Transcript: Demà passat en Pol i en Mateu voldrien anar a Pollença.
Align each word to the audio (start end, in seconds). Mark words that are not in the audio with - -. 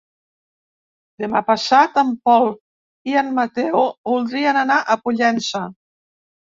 Demà 1.23 1.41
passat 1.49 2.01
en 2.03 2.09
Pol 2.29 2.51
i 3.13 3.17
en 3.23 3.31
Mateu 3.39 3.87
voldrien 4.13 4.63
anar 4.67 4.83
a 4.99 5.03
Pollença. 5.07 5.67